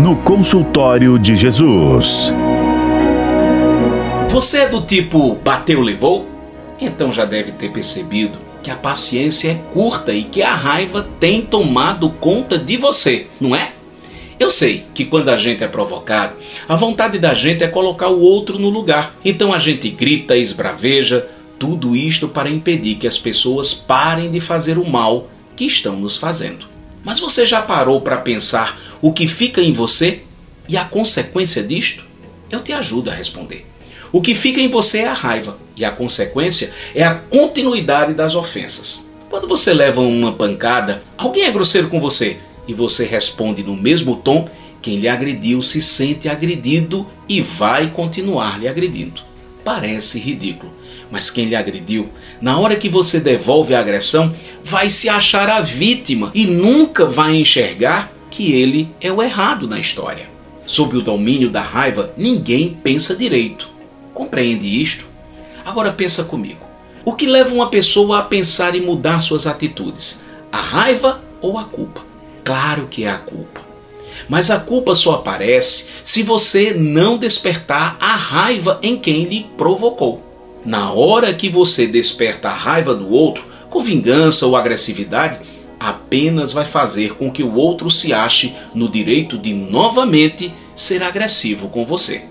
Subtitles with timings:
[0.00, 2.32] no consultório de Jesus.
[4.30, 6.26] Você é do tipo bateu, levou?
[6.80, 11.42] Então já deve ter percebido que a paciência é curta e que a raiva tem
[11.42, 13.72] tomado conta de você, não é?
[14.38, 16.32] Eu sei que quando a gente é provocado,
[16.66, 19.14] a vontade da gente é colocar o outro no lugar.
[19.22, 21.28] Então a gente grita, esbraveja,
[21.58, 26.16] tudo isto para impedir que as pessoas parem de fazer o mal que estão nos
[26.16, 26.70] fazendo.
[27.04, 30.20] Mas você já parou para pensar o que fica em você
[30.68, 32.04] e a consequência disto?
[32.50, 33.66] Eu te ajudo a responder.
[34.12, 38.34] O que fica em você é a raiva e a consequência é a continuidade das
[38.34, 39.10] ofensas.
[39.30, 44.16] Quando você leva uma pancada, alguém é grosseiro com você e você responde no mesmo
[44.16, 44.48] tom,
[44.82, 49.22] quem lhe agrediu se sente agredido e vai continuar lhe agredindo.
[49.64, 50.72] Parece ridículo,
[51.10, 55.60] mas quem lhe agrediu, na hora que você devolve a agressão, vai se achar a
[55.60, 60.28] vítima e nunca vai enxergar que ele é o errado na história.
[60.64, 63.68] Sob o domínio da raiva, ninguém pensa direito.
[64.14, 65.06] Compreende isto?
[65.64, 66.64] Agora pensa comigo.
[67.04, 70.22] O que leva uma pessoa a pensar em mudar suas atitudes?
[70.52, 72.02] A raiva ou a culpa?
[72.44, 73.60] Claro que é a culpa.
[74.28, 80.22] Mas a culpa só aparece se você não despertar a raiva em quem lhe provocou.
[80.64, 85.38] Na hora que você desperta a raiva do outro, com vingança ou agressividade,
[85.80, 91.70] apenas vai fazer com que o outro se ache no direito de novamente ser agressivo
[91.70, 92.26] com você.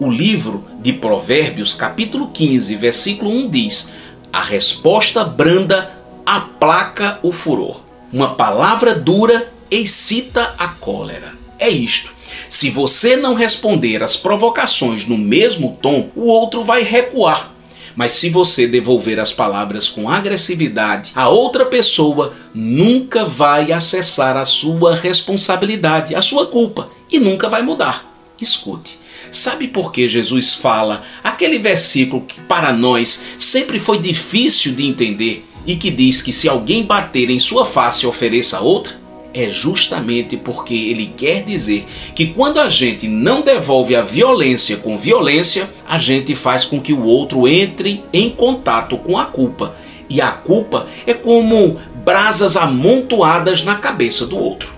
[0.00, 3.92] O livro de Provérbios, capítulo 15, versículo 1 diz:
[4.32, 5.92] A resposta branda
[6.24, 7.80] aplaca o furor.
[8.10, 11.34] Uma palavra dura excita a cólera.
[11.58, 12.12] É isto.
[12.48, 17.53] Se você não responder às provocações no mesmo tom, o outro vai recuar.
[17.96, 24.44] Mas se você devolver as palavras com agressividade, a outra pessoa nunca vai acessar a
[24.44, 28.04] sua responsabilidade, a sua culpa, e nunca vai mudar.
[28.40, 28.98] Escute.
[29.30, 35.44] Sabe por que Jesus fala aquele versículo que para nós sempre foi difícil de entender
[35.66, 39.03] e que diz que se alguém bater em sua face, ofereça outra?
[39.34, 41.84] É justamente porque ele quer dizer
[42.14, 46.92] que quando a gente não devolve a violência com violência, a gente faz com que
[46.92, 49.74] o outro entre em contato com a culpa.
[50.08, 54.72] E a culpa é como brasas amontoadas na cabeça do outro.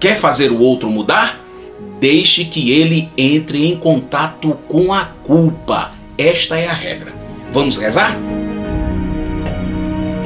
[0.00, 1.40] Quer fazer o outro mudar?
[2.00, 5.92] Deixe que ele entre em contato com a culpa.
[6.18, 7.14] Esta é a regra.
[7.52, 8.18] Vamos rezar?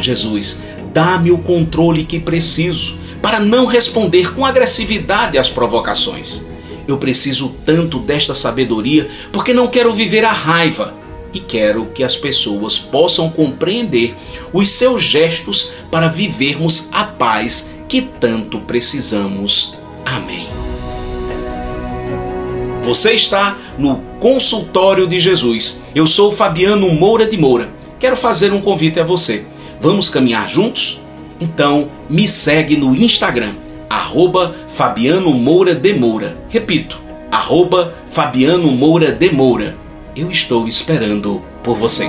[0.00, 0.62] Jesus,
[0.94, 6.46] dá-me o controle que preciso para não responder com agressividade às provocações.
[6.86, 10.94] Eu preciso tanto desta sabedoria porque não quero viver a raiva
[11.34, 14.14] e quero que as pessoas possam compreender
[14.52, 19.76] os seus gestos para vivermos a paz que tanto precisamos.
[20.04, 20.46] Amém.
[22.84, 25.82] Você está no consultório de Jesus.
[25.92, 27.70] Eu sou Fabiano Moura de Moura.
[27.98, 29.44] Quero fazer um convite a você.
[29.80, 31.04] Vamos caminhar juntos?
[31.40, 33.52] Então me segue no Instagram,
[33.88, 36.36] arroba Fabiano Moura de Moura.
[36.48, 39.76] Repito, arroba Fabiano Moura de Moura.
[40.14, 42.08] Eu estou esperando por você.